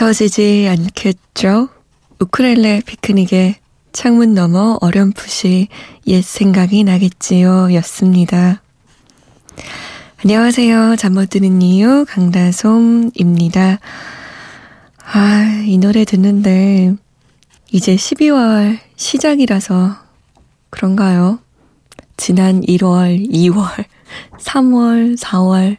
잊혀지지 0.00 0.66
않겠죠? 0.66 1.68
우크렐레 2.20 2.80
피크닉에 2.86 3.56
창문 3.92 4.32
너머 4.32 4.78
어렴풋이 4.80 5.68
옛 6.06 6.24
생각이 6.24 6.84
나겠지요 6.84 7.74
였습니다. 7.74 8.62
안녕하세요. 10.24 10.96
잠 10.96 11.12
못 11.12 11.28
드는 11.28 11.60
이유 11.60 12.06
강다솜입니다. 12.08 13.78
아, 15.04 15.62
이 15.66 15.76
노래 15.76 16.06
듣는데 16.06 16.94
이제 17.70 17.94
12월 17.94 18.78
시작이라서 18.96 19.96
그런가요? 20.70 21.40
지난 22.16 22.62
1월, 22.62 23.30
2월, 23.30 23.84
3월, 24.38 25.18
4월, 25.18 25.76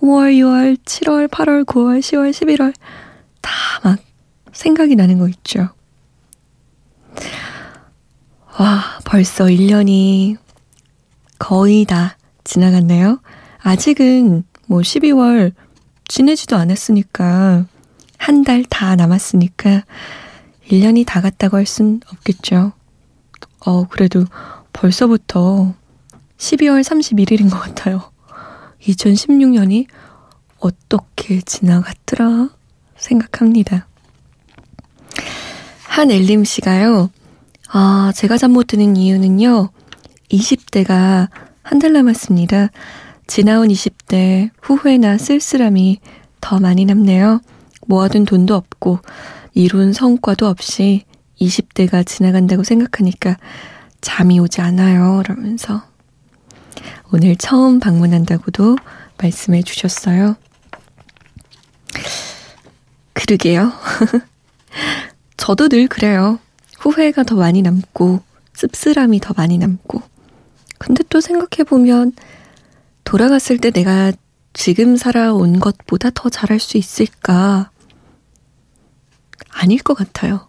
5월, 0.00 0.36
6월, 0.36 0.76
7월, 0.84 1.26
8월, 1.26 1.64
9월, 1.64 1.98
10월, 1.98 2.30
11월 2.30 2.72
다 3.42 3.50
막 3.84 3.98
생각이 4.52 4.94
나는 4.96 5.18
거 5.18 5.28
있죠. 5.28 5.68
와, 8.58 8.98
벌써 9.04 9.44
1년이 9.46 10.36
거의 11.38 11.84
다 11.84 12.16
지나갔네요. 12.44 13.20
아직은 13.62 14.44
뭐 14.66 14.80
12월 14.80 15.52
지내지도 16.06 16.56
않았으니까 16.56 17.66
한 18.18 18.44
달 18.44 18.62
다 18.64 18.94
남았으니까 18.96 19.82
1년이 20.70 21.04
다 21.06 21.20
갔다고 21.20 21.56
할 21.56 21.64
순 21.66 22.00
없겠죠. 22.12 22.72
어, 23.64 23.88
그래도 23.88 24.24
벌써부터 24.72 25.74
12월 26.36 26.82
31일인 26.84 27.50
것 27.50 27.58
같아요. 27.58 28.10
2016년이 28.82 29.86
어떻게 30.58 31.40
지나갔더라? 31.40 32.50
생각합니다. 33.02 33.86
한엘림 35.84 36.44
씨가요, 36.44 37.10
아, 37.70 38.12
제가 38.14 38.38
잠 38.38 38.52
못 38.52 38.66
드는 38.66 38.96
이유는요, 38.96 39.68
20대가 40.30 41.28
한 41.62 41.78
달 41.78 41.92
남았습니다. 41.92 42.68
지나온 43.26 43.68
20대 43.68 44.50
후회나 44.60 45.16
쓸쓸함이 45.18 46.00
더 46.40 46.58
많이 46.58 46.84
남네요. 46.84 47.40
모아둔 47.86 48.24
돈도 48.24 48.54
없고, 48.54 49.00
이룬 49.54 49.92
성과도 49.92 50.46
없이 50.46 51.04
20대가 51.40 52.06
지나간다고 52.06 52.62
생각하니까 52.62 53.36
잠이 54.00 54.38
오지 54.40 54.60
않아요. 54.60 55.22
라면서 55.26 55.82
오늘 57.12 57.36
처음 57.36 57.80
방문한다고도 57.80 58.76
말씀해 59.20 59.62
주셨어요. 59.62 60.36
그러게요. 63.32 63.72
저도 65.38 65.68
늘 65.68 65.88
그래요. 65.88 66.38
후회가 66.80 67.22
더 67.22 67.36
많이 67.36 67.62
남고, 67.62 68.20
씁쓸함이 68.52 69.20
더 69.20 69.32
많이 69.36 69.56
남고. 69.58 70.02
근데 70.78 71.02
또 71.08 71.20
생각해보면, 71.20 72.12
돌아갔을 73.04 73.58
때 73.58 73.70
내가 73.70 74.12
지금 74.52 74.96
살아온 74.96 75.60
것보다 75.60 76.10
더 76.10 76.28
잘할 76.28 76.60
수 76.60 76.76
있을까? 76.76 77.70
아닐 79.48 79.82
것 79.82 79.94
같아요. 79.94 80.48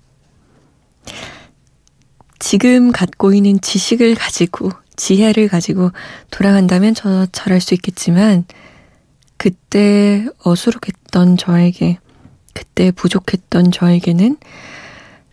지금 2.39 2.91
갖고 2.91 3.33
있는 3.33 3.61
지식을 3.61 4.15
가지고, 4.15 4.71
지혜를 4.97 5.47
가지고 5.47 5.91
돌아간다면 6.31 6.93
저 6.95 7.27
잘할 7.27 7.61
수 7.61 7.73
있겠지만, 7.75 8.45
그때 9.37 10.25
어수룩했던 10.43 11.37
저에게 11.37 11.99
그때 12.53 12.91
부족했던 12.91 13.71
저에게는 13.71 14.37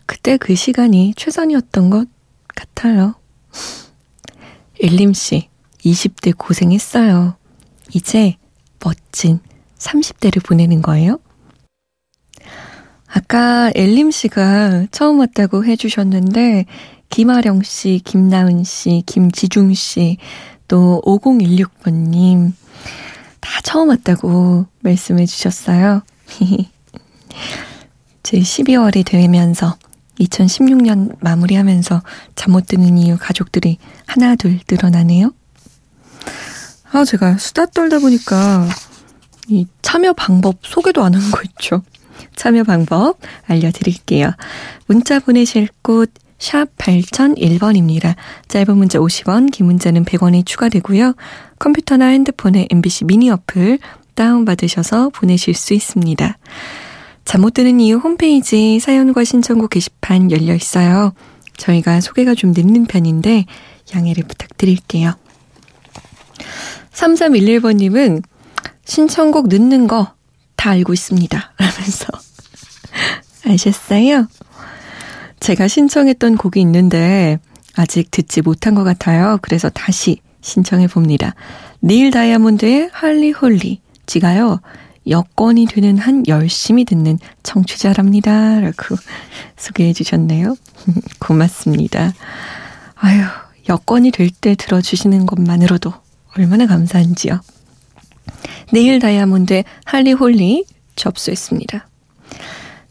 그때 0.05 0.37
그 0.37 0.55
시간이 0.55 1.13
최선이었던 1.15 1.89
것 1.89 2.07
같아요. 2.47 3.15
일림씨, 4.79 5.49
20대 5.79 6.37
고생했어요. 6.37 7.35
이제 7.93 8.35
멋진 8.83 9.39
30대를 9.77 10.45
보내는 10.45 10.81
거예요? 10.81 11.19
아까 13.07 13.71
엘림 13.75 14.11
씨가 14.11 14.87
처음 14.91 15.19
왔다고 15.19 15.65
해주셨는데, 15.65 16.65
김아령 17.09 17.61
씨, 17.63 18.01
김나은 18.03 18.63
씨, 18.63 19.03
김지중 19.05 19.73
씨, 19.73 20.17
또 20.67 21.01
5016번님, 21.05 22.53
다 23.39 23.61
처음 23.63 23.89
왔다고 23.89 24.65
말씀해 24.79 25.25
주셨어요. 25.25 26.03
제 28.23 28.37
12월이 28.39 29.05
되면서 29.05 29.75
2016년 30.19 31.15
마무리하면서 31.19 32.01
잠 32.35 32.51
못 32.51 32.67
드는 32.67 32.97
이유 32.97 33.17
가족들이 33.19 33.77
하나 34.05 34.35
둘 34.35 34.59
늘어나네요. 34.69 35.33
아, 36.91 37.05
제가 37.05 37.37
수다 37.37 37.67
떨다 37.67 37.99
보니까 37.99 38.67
이 39.47 39.65
참여 39.81 40.13
방법 40.13 40.57
소개도 40.63 41.03
안 41.03 41.15
한 41.15 41.31
거 41.31 41.41
있죠. 41.43 41.81
참여 42.35 42.63
방법 42.63 43.17
알려드릴게요. 43.47 44.31
문자 44.87 45.19
보내실 45.19 45.69
곳 45.81 46.11
샵 46.41 46.75
8001번입니다. 46.77 48.15
짧은 48.47 48.75
문자 48.75 48.97
50원, 48.97 49.51
긴 49.51 49.67
문자는 49.67 50.05
100원이 50.05 50.43
추가되고요. 50.43 51.13
컴퓨터나 51.59 52.07
핸드폰에 52.07 52.67
MBC 52.71 53.05
미니 53.05 53.29
어플 53.29 53.77
다운받으셔서 54.15 55.09
보내실 55.09 55.53
수 55.53 55.75
있습니다. 55.75 56.37
잠 57.25 57.41
못 57.41 57.53
드는 57.53 57.79
이유 57.79 57.97
홈페이지 57.97 58.79
사연과 58.79 59.23
신청곡 59.23 59.69
게시판 59.71 60.31
열려 60.31 60.53
있어요. 60.53 61.13
저희가 61.57 62.01
소개가 62.01 62.35
좀 62.35 62.51
늦는 62.55 62.85
편인데 62.85 63.45
양해를 63.95 64.23
부탁드릴게요. 64.23 65.13
3311번님은 66.93 68.23
신청곡 68.85 69.47
늦는 69.47 69.87
거 69.87 70.13
다 70.61 70.69
알고 70.69 70.93
있습니다. 70.93 71.53
라면서 71.57 72.05
아셨어요? 73.47 74.27
제가 75.39 75.67
신청했던 75.67 76.37
곡이 76.37 76.61
있는데 76.61 77.39
아직 77.75 78.11
듣지 78.11 78.41
못한 78.43 78.75
것 78.75 78.83
같아요. 78.83 79.39
그래서 79.41 79.69
다시 79.69 80.21
신청해 80.41 80.85
봅니다. 80.85 81.33
닐 81.83 82.11
다이아몬드의 82.11 82.91
Holly 82.93 83.31
Holy. 83.31 83.81
지가요. 84.05 84.59
여건이 85.07 85.65
되는 85.65 85.97
한 85.97 86.23
열심히 86.27 86.85
듣는 86.85 87.17
청취자랍니다. 87.43 88.59
라고 88.59 88.95
소개해 89.57 89.93
주셨네요. 89.93 90.55
고맙습니다. 91.19 92.13
아유, 92.95 93.23
여건이 93.67 94.11
될 94.11 94.29
때 94.29 94.55
들어주시는 94.55 95.25
것만으로도 95.25 95.91
얼마나 96.37 96.65
감사한지요. 96.67 97.41
내일 98.71 98.99
다이아몬드 98.99 99.63
할리홀리 99.85 100.65
접수했습니다. 100.95 101.87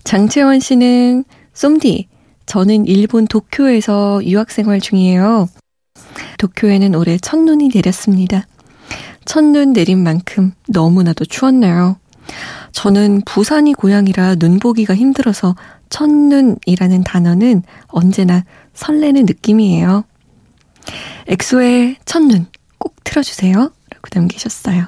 장채원 0.04 0.60
씨는 0.60 1.24
쏨디, 1.54 2.08
저는 2.46 2.86
일본 2.86 3.26
도쿄에서 3.26 4.24
유학생활 4.24 4.80
중이에요. 4.80 5.48
도쿄에는 6.38 6.94
올해 6.94 7.18
첫눈이 7.18 7.70
내렸습니다. 7.74 8.46
첫눈 9.24 9.72
내린 9.72 10.02
만큼 10.02 10.52
너무나도 10.68 11.24
추웠네요. 11.26 12.00
저는 12.72 13.22
부산이 13.26 13.74
고향이라 13.74 14.36
눈 14.36 14.58
보기가 14.58 14.94
힘들어서 14.94 15.56
첫눈이라는 15.90 17.04
단어는 17.04 17.62
언제나 17.88 18.44
설레는 18.74 19.26
느낌이에요. 19.26 20.04
엑소의 21.26 21.96
첫눈 22.04 22.46
꼭 22.78 22.96
틀어주세요. 23.04 23.54
라고 23.56 24.08
남기셨어요. 24.14 24.86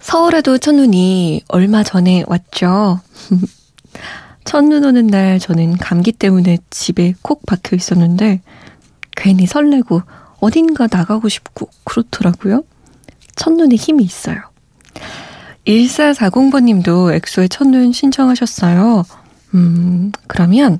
서울에도 0.00 0.58
첫눈이 0.58 1.42
얼마 1.48 1.82
전에 1.82 2.24
왔죠. 2.26 3.00
첫눈 4.44 4.84
오는 4.84 5.06
날 5.06 5.38
저는 5.38 5.76
감기 5.76 6.12
때문에 6.12 6.58
집에 6.70 7.14
콕 7.20 7.44
박혀 7.44 7.76
있었는데 7.76 8.40
괜히 9.14 9.46
설레고 9.46 10.00
어딘가 10.40 10.88
나가고 10.90 11.28
싶고 11.28 11.68
그렇더라고요. 11.84 12.64
첫눈에 13.36 13.76
힘이 13.76 14.04
있어요. 14.04 14.40
1440번님도 15.66 17.14
엑소의 17.14 17.48
첫눈 17.48 17.92
신청하셨어요. 17.92 19.04
음, 19.54 20.12
그러면 20.26 20.78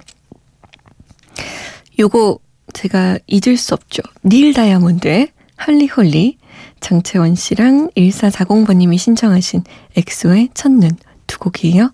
요거 1.99 2.39
제가 2.73 3.19
잊을 3.27 3.57
수 3.57 3.75
없죠. 3.75 4.03
닐 4.25 4.55
다이아몬드의 4.55 5.33
할리홀리 5.57 6.39
장채원 6.81 7.35
씨랑 7.35 7.91
1440번님이 7.97 8.99
신청하신 8.99 9.65
엑소의 9.97 10.51
첫눈 10.55 10.93
두 11.27 11.39
곡이에요. 11.39 11.91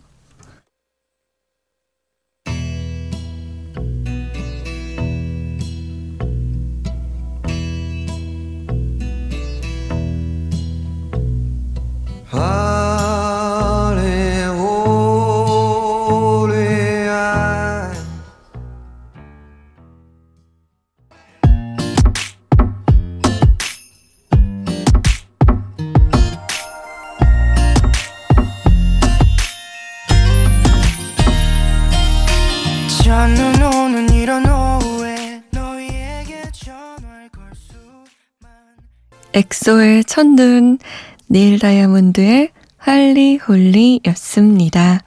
엑소의 39.35 40.05
첫눈, 40.05 40.79
네일 41.27 41.59
다이아몬드의 41.59 42.51
할리 42.77 43.37
홀리였습니다. 43.37 45.01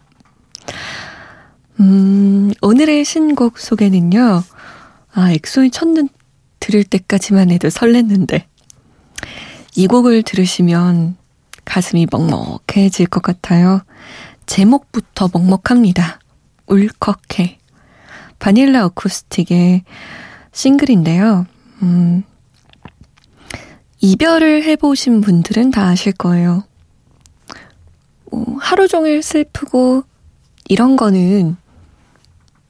음, 1.80 2.52
오늘의 2.62 3.06
신곡 3.06 3.58
소개는요. 3.58 4.44
아, 5.14 5.32
엑소의 5.32 5.72
첫눈 5.72 6.10
들을 6.60 6.84
때까지만 6.84 7.52
해도 7.52 7.70
설렜는데 7.70 8.44
이 9.76 9.88
곡을 9.88 10.24
들으시면 10.24 11.16
가슴이 11.64 12.08
먹먹해질 12.12 13.08
것 13.08 13.22
같아요. 13.22 13.82
제목부터 14.46 15.30
먹먹합니다. 15.32 16.20
울컥해. 16.68 17.57
바닐라 18.40 18.86
어쿠스틱의 18.86 19.84
싱글인데요. 20.52 21.46
음, 21.82 22.24
이별을 24.00 24.64
해보신 24.64 25.22
분들은 25.22 25.72
다 25.72 25.88
아실 25.88 26.12
거예요. 26.14 26.64
어, 28.32 28.44
하루 28.60 28.88
종일 28.88 29.24
슬프고 29.24 30.04
이런 30.70 30.96
거는 30.96 31.58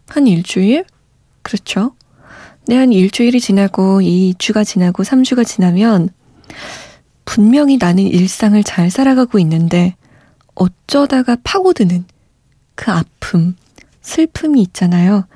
한 0.08 0.28
일주일? 0.28 0.86
그렇죠. 1.42 1.96
네, 2.68 2.76
한 2.76 2.92
일주일이 2.92 3.40
지나고 3.40 4.02
2주가 4.02 4.66
지나고 4.66 5.04
3주가 5.04 5.46
지나면 5.46 6.10
분명히 7.26 7.78
나는 7.78 8.04
일상을 8.04 8.62
잘 8.64 8.90
살아가고 8.90 9.40
있는데 9.40 9.96
어쩌다가 10.56 11.38
파고드는 11.44 12.06
그 12.76 12.92
아픔, 12.92 13.56
슬픔이 14.02 14.62
있잖아요. 14.64 15.28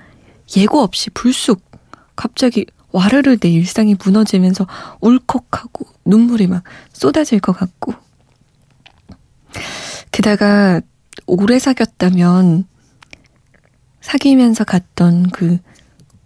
예고 0.58 0.82
없이 0.82 1.10
불쑥 1.10 1.62
갑자기 2.16 2.66
와르르 2.92 3.38
내 3.38 3.50
일상이 3.50 3.96
무너지면서 4.04 4.68
울컥하고 5.00 5.86
눈물이 6.06 6.48
막 6.48 6.64
쏟아질 6.94 7.40
것 7.40 7.54
같고. 7.54 7.94
게다가 10.12 10.82
오래 11.26 11.58
사귀었다면 11.58 12.66
사귀면서 14.02 14.64
갔던 14.66 15.30
그 15.30 15.60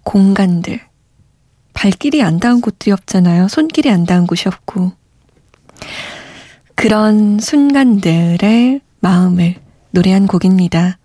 공간들, 0.04 0.81
발길이 1.74 2.24
안 2.24 2.39
닿은 2.39 2.62
곳들이 2.62 2.92
없잖아요. 2.92 3.48
손길이 3.48 3.89
안 3.89 4.06
닿은 4.06 4.27
곳이 4.27 4.48
없고. 4.48 4.94
그런 6.74 7.39
순간들의 7.39 8.81
마음을 9.00 9.56
노래한 9.92 10.27
곡입니다. 10.27 10.98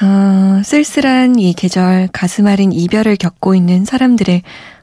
어, 0.00 0.62
쓸쓸한 0.62 1.38
이 1.40 1.52
계절 1.54 2.08
가슴 2.12 2.46
아린 2.46 2.72
이별을 2.72 3.16
겪고 3.16 3.54
있는 3.54 3.84
사람들의 3.84 4.42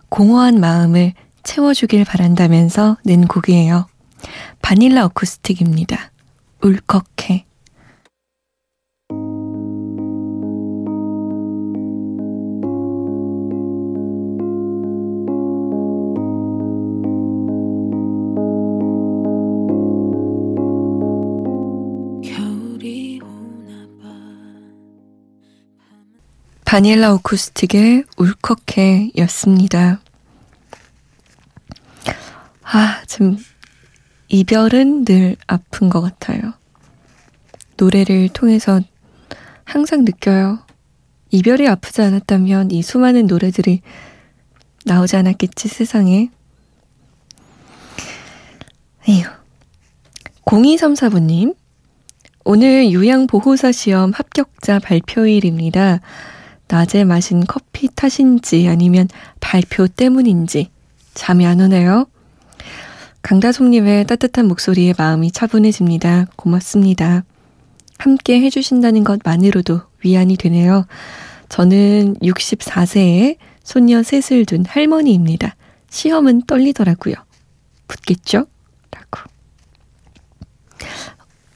공허한 0.09 0.59
마음을 0.59 1.13
채워주길 1.43 2.03
바란다면서 2.03 2.97
낸 3.05 3.27
곡이에요. 3.27 3.87
바닐라 4.61 5.05
어쿠스틱입니다. 5.05 6.11
울컥해. 6.61 7.45
바닐라 26.75 27.13
오쿠스틱의 27.13 28.03
울컥해 28.17 29.11
였습니다. 29.19 30.01
아, 32.63 33.01
좀, 33.07 33.37
이별은 34.27 35.05
늘 35.05 35.37
아픈 35.47 35.87
것 35.87 36.01
같아요. 36.01 36.51
노래를 37.77 38.27
통해서 38.27 38.81
항상 39.63 40.03
느껴요. 40.03 40.59
이별이 41.31 41.65
아프지 41.65 42.01
않았다면 42.01 42.71
이 42.71 42.81
수많은 42.81 43.27
노래들이 43.27 43.79
나오지 44.83 45.15
않았겠지, 45.15 45.69
세상에. 45.69 46.29
에휴. 49.07 49.23
0234번님, 50.43 51.55
오늘 52.43 52.91
요양보호사 52.91 53.71
시험 53.71 54.11
합격자 54.11 54.79
발표일입니다. 54.79 56.01
낮에 56.67 57.03
마신 57.03 57.45
커피 57.45 57.89
탓인지 57.93 58.67
아니면 58.67 59.07
발표 59.39 59.87
때문인지 59.87 60.69
잠이 61.13 61.45
안 61.45 61.61
오네요. 61.61 62.07
강다솜님의 63.21 64.05
따뜻한 64.05 64.47
목소리에 64.47 64.93
마음이 64.97 65.31
차분해집니다. 65.31 66.27
고맙습니다. 66.35 67.23
함께 67.97 68.41
해주신다는 68.41 69.03
것만으로도 69.03 69.81
위안이 70.03 70.37
되네요. 70.37 70.85
저는 71.49 72.15
64세에 72.21 73.37
손녀 73.63 74.03
셋을 74.03 74.45
둔 74.45 74.65
할머니입니다. 74.65 75.55
시험은 75.89 76.43
떨리더라고요. 76.43 77.15
붙겠죠? 77.87 78.45
라고. 78.91 79.29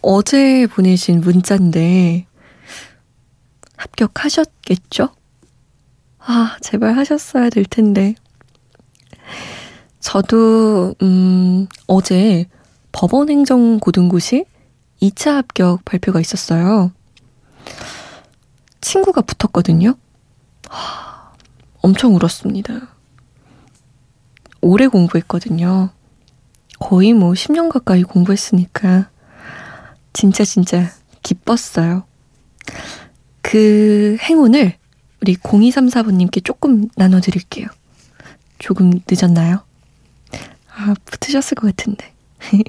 어제 0.01 0.65
보내신 0.67 1.21
문자인데, 1.21 2.25
합격하셨겠죠? 3.79 5.09
아, 6.19 6.57
제발 6.61 6.97
하셨어야 6.97 7.49
될 7.49 7.63
텐데. 7.65 8.15
저도, 9.99 10.95
음, 11.01 11.67
어제 11.87 12.45
법원행정고등고시 12.91 14.45
2차 15.01 15.35
합격 15.35 15.85
발표가 15.85 16.19
있었어요. 16.19 16.91
친구가 18.81 19.21
붙었거든요. 19.21 19.95
하, 20.67 21.33
엄청 21.81 22.15
울었습니다. 22.15 22.95
오래 24.61 24.87
공부했거든요. 24.87 25.89
거의 26.79 27.13
뭐 27.13 27.31
10년 27.31 27.69
가까이 27.69 28.03
공부했으니까 28.03 29.09
진짜 30.11 30.43
진짜 30.43 30.91
기뻤어요. 31.23 32.03
그 33.49 34.15
행운을 34.21 34.75
우리 35.21 35.35
0234번님께 35.37 36.45
조금 36.45 36.87
나눠드릴게요. 36.95 37.65
조금 38.59 38.91
늦었나요? 39.09 39.63
아, 40.71 40.93
붙으셨을 41.05 41.55
것 41.55 41.75
같은데. 41.75 42.13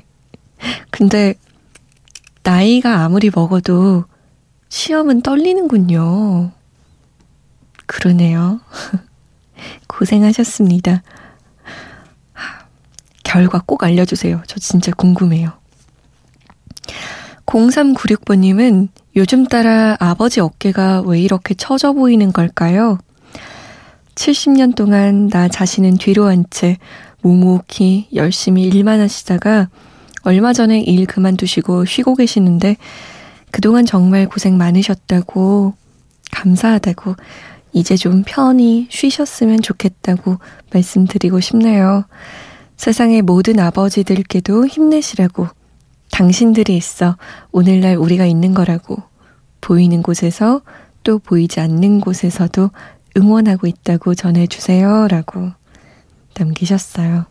근데, 0.90 1.34
나이가 2.42 3.04
아무리 3.04 3.28
먹어도 3.28 4.06
시험은 4.70 5.20
떨리는군요. 5.20 6.50
그러네요. 7.84 8.60
고생하셨습니다. 9.86 11.02
결과 13.22 13.62
꼭 13.66 13.84
알려주세요. 13.84 14.42
저 14.46 14.58
진짜 14.58 14.92
궁금해요. 14.92 15.52
0396번님은 17.44 18.88
요즘 19.16 19.44
따라 19.44 19.96
아버지 19.98 20.40
어깨가 20.40 21.02
왜 21.02 21.20
이렇게 21.20 21.54
처져 21.54 21.92
보이는 21.92 22.32
걸까요? 22.32 22.98
70년 24.14 24.74
동안 24.74 25.28
나 25.28 25.48
자신은 25.48 25.96
뒤로 25.98 26.26
한 26.26 26.44
채 26.50 26.76
묵묵히 27.22 28.08
열심히 28.14 28.62
일만 28.62 29.00
하시다가 29.00 29.68
얼마 30.22 30.52
전에 30.52 30.80
일 30.80 31.06
그만두시고 31.06 31.84
쉬고 31.84 32.14
계시는데 32.14 32.76
그동안 33.50 33.84
정말 33.84 34.26
고생 34.28 34.56
많으셨다고 34.56 35.74
감사하다고 36.30 37.16
이제 37.72 37.96
좀 37.96 38.22
편히 38.26 38.86
쉬셨으면 38.90 39.60
좋겠다고 39.62 40.38
말씀드리고 40.72 41.40
싶네요. 41.40 42.04
세상의 42.76 43.22
모든 43.22 43.58
아버지들께도 43.58 44.66
힘내시라고 44.66 45.48
당신들이 46.20 46.76
있어 46.76 47.16
오늘날 47.50 47.96
우리가 47.96 48.26
있는 48.26 48.52
거라고 48.52 49.02
보이는 49.62 50.02
곳에서 50.02 50.60
또 51.02 51.18
보이지 51.18 51.60
않는 51.60 52.02
곳에서도 52.02 52.70
응원하고 53.16 53.66
있다고 53.66 54.14
전해주세요. 54.14 55.08
라고 55.08 55.50
남기셨어요. 56.38 57.24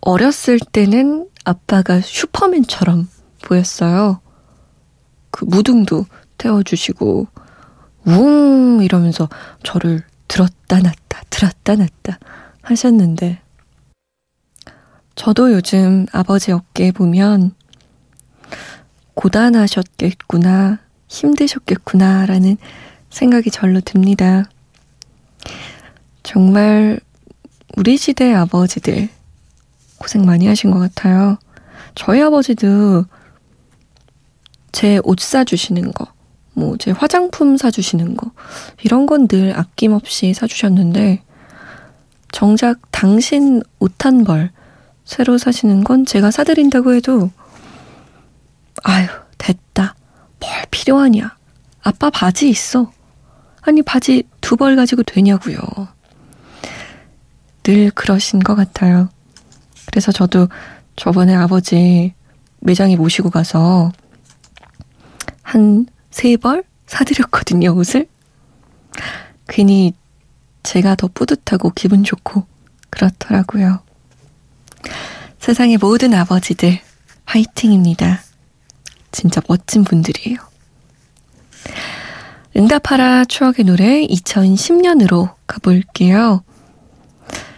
어렸을 0.00 0.58
때는 0.58 1.28
아빠가 1.44 2.00
슈퍼맨처럼 2.00 3.08
보였어요. 3.42 4.20
그 5.30 5.44
무등도 5.44 6.06
태워주시고, 6.38 7.28
웅! 8.06 8.80
이러면서 8.82 9.28
저를 9.62 10.02
들었다 10.26 10.80
놨다, 10.80 11.22
들었다 11.30 11.76
놨다 11.76 12.18
하셨는데, 12.62 13.40
저도 15.18 15.52
요즘 15.52 16.06
아버지 16.12 16.52
어깨 16.52 16.92
보면 16.92 17.50
고단하셨겠구나, 19.14 20.78
힘드셨겠구나, 21.08 22.24
라는 22.26 22.56
생각이 23.10 23.50
절로 23.50 23.80
듭니다. 23.80 24.44
정말 26.22 27.00
우리 27.76 27.96
시대 27.96 28.32
아버지들 28.32 29.08
고생 29.98 30.24
많이 30.24 30.46
하신 30.46 30.70
것 30.70 30.78
같아요. 30.78 31.36
저희 31.96 32.22
아버지도 32.22 33.04
제 34.70 35.00
옷 35.02 35.18
사주시는 35.18 35.90
거, 35.94 36.06
뭐, 36.54 36.76
제 36.76 36.92
화장품 36.92 37.56
사주시는 37.56 38.16
거, 38.16 38.30
이런 38.84 39.06
건 39.06 39.26
늘 39.26 39.52
아낌없이 39.58 40.32
사주셨는데, 40.32 41.24
정작 42.30 42.78
당신 42.92 43.62
옷 43.80 44.04
한 44.04 44.22
벌 44.22 44.52
새로 45.08 45.38
사시는 45.38 45.84
건 45.84 46.04
제가 46.04 46.30
사드린다고 46.30 46.92
해도, 46.94 47.30
아유, 48.84 49.06
됐다. 49.38 49.94
뭘 50.38 50.52
필요하냐. 50.70 51.34
아빠 51.82 52.10
바지 52.10 52.50
있어. 52.50 52.92
아니, 53.62 53.80
바지 53.82 54.24
두 54.42 54.56
벌 54.56 54.76
가지고 54.76 55.02
되냐고요. 55.04 55.58
늘 57.62 57.90
그러신 57.90 58.40
것 58.40 58.54
같아요. 58.54 59.08
그래서 59.86 60.12
저도 60.12 60.48
저번에 60.96 61.34
아버지 61.34 62.12
매장에 62.60 62.96
모시고 62.96 63.30
가서 63.30 63.90
한 65.42 65.86
세 66.10 66.36
벌 66.36 66.64
사드렸거든요, 66.86 67.74
옷을. 67.74 68.06
괜히 69.48 69.94
제가 70.64 70.96
더 70.96 71.08
뿌듯하고 71.08 71.70
기분 71.70 72.04
좋고 72.04 72.44
그렇더라고요. 72.90 73.80
세상의 75.38 75.78
모든 75.78 76.14
아버지들 76.14 76.80
화이팅입니다. 77.24 78.20
진짜 79.12 79.40
멋진 79.48 79.84
분들이에요. 79.84 80.36
응답하라 82.56 83.24
추억의 83.24 83.64
노래 83.64 84.06
2010년으로 84.06 85.34
가볼게요. 85.46 86.42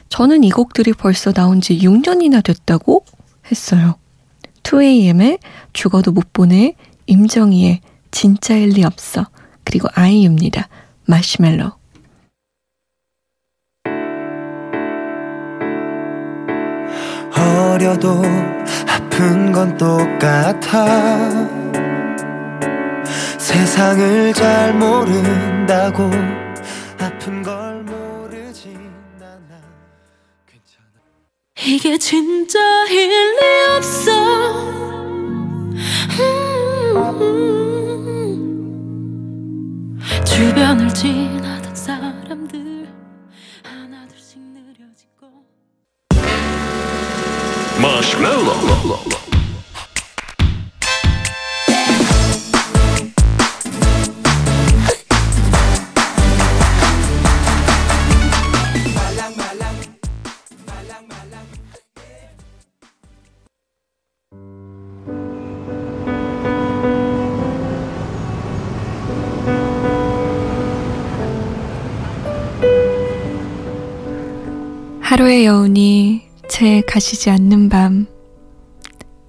저는 0.08 0.44
이 0.44 0.50
곡들이 0.50 0.92
벌써 0.92 1.32
나온 1.32 1.60
지 1.60 1.78
6년이나 1.78 2.42
됐다고 2.42 3.04
했어요. 3.50 3.96
2AM의 4.62 5.38
죽어도 5.72 6.12
못 6.12 6.32
보내, 6.32 6.74
임정희의 7.06 7.80
진짜일 8.10 8.70
리 8.70 8.84
없어, 8.84 9.26
그리고 9.64 9.88
아이유입니다. 9.94 10.68
마시멜로. 11.06 11.79
어려도 17.40 18.22
아픈 18.88 19.52
건 19.52 19.76
똑같아. 19.76 20.86
세상을 23.38 24.32
잘 24.34 24.74
모른다고 24.74 26.10
아픈 26.98 27.42
걸 27.42 27.82
모르지 27.82 28.76
않아. 29.20 29.60
이게 31.66 31.98
진짜 31.98 32.58
일리 32.88 33.38
없어. 33.76 34.10
음. 36.20 36.60
주변을 40.24 40.88
지나던 40.94 41.74
사람들 41.74 42.88
하나둘씩 43.62 44.40
느려지고 44.40 45.44
Marshmallow. 47.80 48.60
하루의 75.10 75.44
여운이 75.44 75.89
채 76.60 76.82
가시지 76.86 77.30
않는 77.30 77.70
밤. 77.70 78.06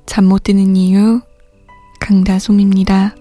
잠 0.06 0.26
못 0.26 0.44
드는 0.44 0.76
이유, 0.76 1.22
강다솜입니다. 2.02 3.16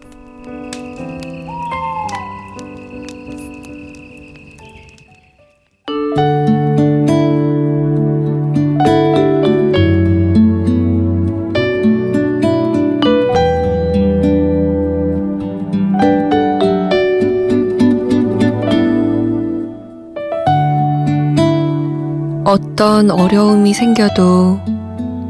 어떤 22.80 23.10
어려움이 23.10 23.74
생겨도 23.74 24.58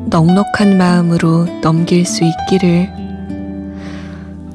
넉넉한 0.09 0.78
마음으로 0.78 1.47
넘길 1.62 2.07
수 2.07 2.23
있기를. 2.23 2.88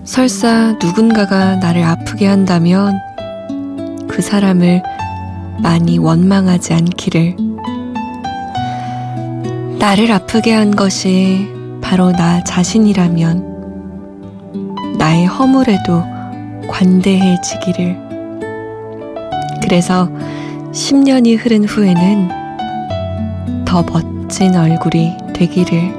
설사 0.06 0.78
누군가가 0.82 1.58
나를 1.58 1.84
아프게 1.84 2.26
한다면 2.26 2.98
그 4.08 4.22
사람을 4.22 4.82
많이 5.62 5.98
원망하지 5.98 6.74
않기를. 6.74 7.36
나를 9.78 10.10
아프게 10.14 10.54
한 10.54 10.74
것이 10.74 11.50
바로 11.82 12.14
나 12.14 12.42
자신이라면 12.46 13.44
나의 14.98 15.26
허물에도 15.26 16.02
관대해지기를. 16.70 17.98
그래서 19.64 20.08
10년이 20.72 21.38
흐른 21.38 21.66
후에는 21.66 22.45
더 23.76 23.84
멋진 23.84 24.56
얼굴이 24.56 25.18
되기를. 25.34 25.94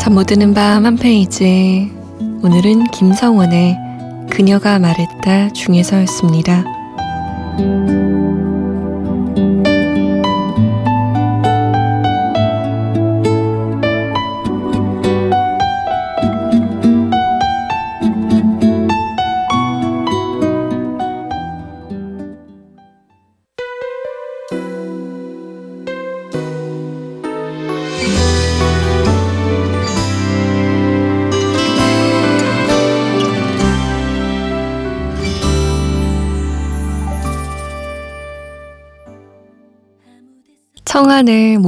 잠 0.00 0.14
못 0.14 0.24
드는 0.24 0.54
밤 0.54 0.86
한 0.86 0.96
페이지. 0.96 1.92
오늘은 2.42 2.84
김성원의 2.84 3.76
그녀가 4.30 4.78
말했다 4.78 5.50
중에서였습니다. 5.52 6.64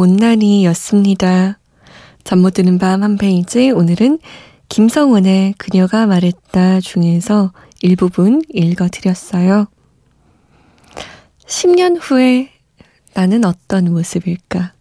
못난이였습니다. 0.04 1.58
잠 2.25 2.38
못 2.40 2.54
드는 2.54 2.78
밤 2.78 3.02
한 3.02 3.16
페이지 3.16 3.70
오늘은 3.70 4.18
김성원의 4.68 5.54
그녀가 5.56 6.06
말했다 6.06 6.80
중에서 6.80 7.52
일부분 7.80 8.42
읽어드렸어요. 8.52 9.66
10년 11.46 11.99
후에 12.00 12.50
나는 13.14 13.44
어떤 13.44 13.92
모습일까? 13.92 14.73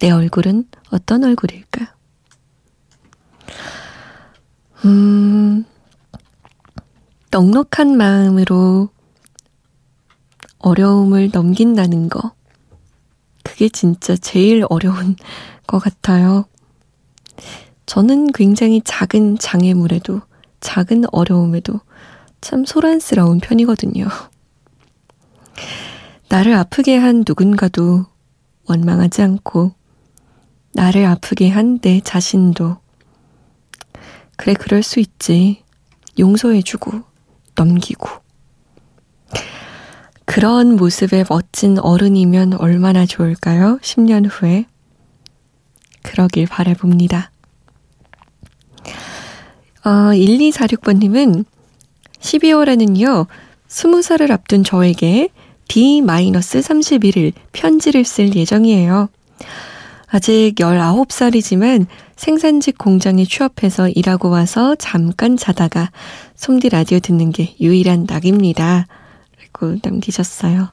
내 0.00 0.10
얼굴은 0.10 0.64
어떤 0.90 1.24
얼굴일까? 1.24 1.94
음, 4.84 5.64
넉넉한 7.30 7.96
마음으로 7.96 8.88
어려움을 10.58 11.30
넘긴다는 11.32 12.08
거. 12.08 12.34
그게 13.52 13.68
진짜 13.68 14.16
제일 14.16 14.64
어려운 14.70 15.14
것 15.68 15.78
같아요. 15.78 16.46
저는 17.84 18.28
굉장히 18.32 18.80
작은 18.82 19.36
장애물에도, 19.36 20.22
작은 20.60 21.04
어려움에도 21.12 21.80
참 22.40 22.64
소란스러운 22.64 23.40
편이거든요. 23.40 24.08
나를 26.30 26.54
아프게 26.54 26.96
한 26.96 27.24
누군가도 27.28 28.06
원망하지 28.68 29.20
않고, 29.20 29.72
나를 30.72 31.04
아프게 31.04 31.50
한 31.50 31.78
내 31.80 32.00
자신도, 32.00 32.78
그래, 34.36 34.54
그럴 34.54 34.82
수 34.82 34.98
있지. 34.98 35.62
용서해주고, 36.18 37.02
넘기고. 37.54 38.21
그런 40.32 40.76
모습의 40.76 41.26
멋진 41.28 41.78
어른이면 41.78 42.54
얼마나 42.54 43.04
좋을까요? 43.04 43.78
10년 43.82 44.26
후에. 44.30 44.64
그러길 46.00 46.46
바라봅니다. 46.46 47.30
어, 49.84 49.90
1246번님은 50.14 51.44
12월에는요, 52.20 53.26
20살을 53.68 54.30
앞둔 54.30 54.64
저에게 54.64 55.28
D-31일 55.68 57.34
편지를 57.52 58.06
쓸 58.06 58.34
예정이에요. 58.34 59.10
아직 60.06 60.54
19살이지만 60.56 61.84
생산직 62.16 62.78
공장에 62.78 63.26
취업해서 63.26 63.86
일하고 63.90 64.30
와서 64.30 64.76
잠깐 64.76 65.36
자다가 65.36 65.90
솜디 66.36 66.70
라디오 66.70 67.00
듣는 67.00 67.32
게 67.32 67.54
유일한 67.60 68.06
낙입니다. 68.08 68.86
라고 69.52 69.76
남기셨어요. 69.82 70.70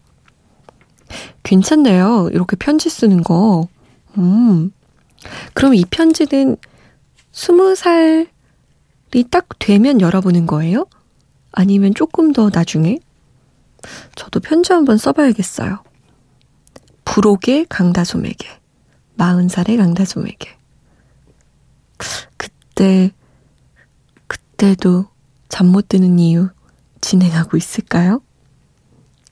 괜찮네요. 1.43 2.29
이렇게 2.31 2.55
편지 2.55 2.89
쓰는 2.89 3.23
거. 3.23 3.67
음. 4.17 4.71
그럼 5.53 5.73
이 5.75 5.83
편지는 5.89 6.57
20살이 7.33 8.27
딱 9.29 9.47
되면 9.59 10.01
열어보는 10.01 10.45
거예요? 10.47 10.85
아니면 11.51 11.93
조금 11.93 12.31
더 12.31 12.49
나중에? 12.53 12.99
저도 14.15 14.39
편지 14.39 14.71
한번 14.73 14.97
써봐야겠어요. 14.97 15.83
부록의 17.05 17.65
강다솜에게. 17.69 18.47
40살의 19.17 19.77
강다솜에게. 19.77 20.57
그때, 22.37 23.11
그때도 24.27 25.07
잠 25.49 25.67
못 25.67 25.89
드는 25.89 26.19
이유 26.19 26.49
진행하고 27.01 27.57
있을까요? 27.57 28.21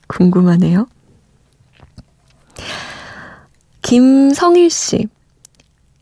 궁금하네요. 0.08 0.88
김성일 3.82 4.70
씨. 4.70 5.08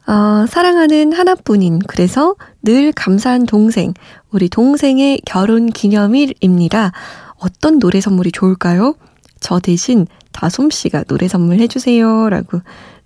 어, 0.07 0.47
사랑하는 0.47 1.13
하나뿐인, 1.13 1.81
그래서 1.81 2.37
늘 2.63 2.93
감사한 2.93 3.45
동생, 3.47 3.93
우리 4.31 4.49
동생의 4.49 5.21
결혼 5.27 5.67
기념일입니다. 5.67 6.93
어떤 7.39 7.79
노래 7.81 8.01
선물이 8.01 8.31
좋을까요? 8.33 8.95
저 9.41 9.59
대신 9.59 10.07
다솜 10.33 10.71
씨가 10.71 11.05
노래 11.05 11.27
선물 11.29 11.59
해주세요. 11.59 12.29
라고 12.31 12.61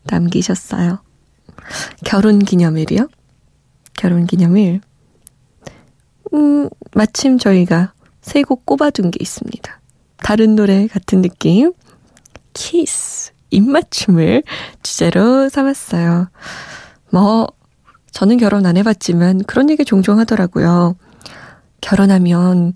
남기셨어요. 0.04 1.00
결혼 2.04 2.38
기념일이요? 2.38 3.08
결혼 3.96 4.26
기념일. 4.26 4.80
음, 6.34 6.68
마침 6.94 7.38
저희가 7.38 7.92
세 8.20 8.42
곡 8.42 8.66
꼽아둔 8.66 9.10
게 9.10 9.18
있습니다. 9.20 9.79
다른 10.22 10.56
노래 10.56 10.86
같은 10.86 11.22
느낌. 11.22 11.72
키스. 12.52 13.32
입맞춤을 13.50 14.44
주제로 14.82 15.48
삼았어요. 15.48 16.28
뭐, 17.10 17.48
저는 18.12 18.38
결혼 18.38 18.64
안 18.66 18.76
해봤지만 18.76 19.42
그런 19.44 19.70
얘기 19.70 19.84
종종 19.84 20.18
하더라고요. 20.20 20.96
결혼하면 21.80 22.74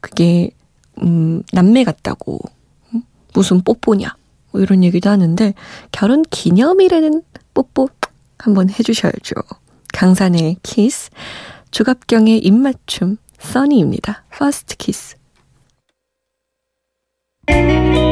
그게, 0.00 0.50
음, 1.02 1.42
남매 1.52 1.84
같다고. 1.84 2.38
무슨 3.32 3.62
뽀뽀냐. 3.62 4.14
뭐 4.52 4.60
이런 4.60 4.84
얘기도 4.84 5.10
하는데, 5.10 5.54
결혼 5.90 6.22
기념일에는 6.22 7.22
뽀뽀 7.52 7.88
한번 8.38 8.70
해주셔야죠. 8.70 9.34
강산의 9.92 10.58
키스, 10.62 11.10
조갑경의 11.70 12.38
입맞춤, 12.38 13.16
써니입니다. 13.40 14.24
First 14.30 14.76
Kiss. 14.76 15.16
그렇 17.46 18.03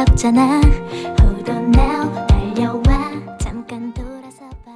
부끄럽잖아 0.00 0.60
Hold 1.20 1.50
on 1.50 1.74
now 1.74 2.26
달려와 2.26 3.38
잠깐 3.38 3.92
돌아서 3.92 4.48
봐 4.64 4.72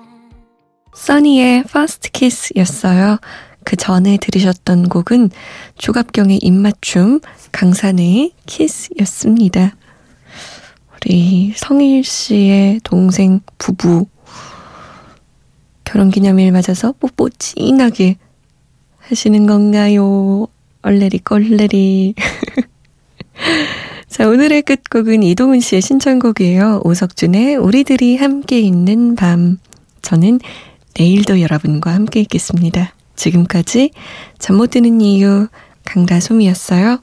써니의 0.95 1.61
Fast 1.61 2.11
Kiss였어요. 2.13 3.19
그 3.65 3.77
전에 3.77 4.19
들으셨던 4.19 4.89
곡은 4.89 5.31
조갑경의 5.79 6.39
입맞춤, 6.43 7.21
강산의 7.53 8.33
키스였습니다. 8.47 9.75
우리 10.95 11.53
성일 11.57 12.05
씨의 12.05 12.81
동생 12.85 13.41
부부 13.59 14.07
결혼 15.85 16.11
기념일 16.11 16.53
맞아서 16.53 16.93
뽀뽀 16.93 17.31
진하게 17.31 18.17
하시는 18.99 19.47
건가요? 19.47 20.49
얼레리 20.83 21.19
꼴레리. 21.19 22.15
자, 24.15 24.29
오늘의 24.29 24.63
끝곡은 24.63 25.25
이동훈 25.25 25.59
씨의 25.59 25.83
신청곡이에요. 25.83 26.83
오석준의 26.85 27.57
우리들이 27.57 28.17
함께 28.17 28.61
있는 28.61 29.17
밤. 29.17 29.59
저는 30.03 30.39
내일도 30.97 31.41
여러분과 31.41 31.93
함께 31.93 32.21
있겠습니다. 32.21 32.95
지금까지 33.17 33.91
잠 34.39 34.57
못 34.57 34.71
드는 34.71 35.01
이유 35.01 35.49
강다솜이었어요. 35.85 37.01